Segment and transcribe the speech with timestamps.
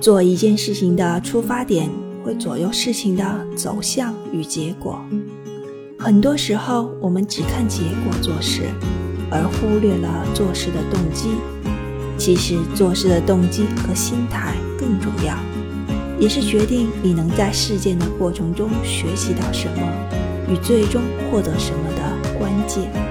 [0.00, 1.90] 做一件事情的出发点
[2.24, 5.00] 会左右事情的走向与结果
[5.98, 8.62] 很多时候我们只看结果做事
[9.30, 11.30] 而忽略了做事的动机
[12.16, 15.50] 其实做事的动机和心态更重要。
[16.20, 19.82] 也是决定你能在事件的过程中学习到什么
[20.50, 23.09] 与最终获得什么的关键。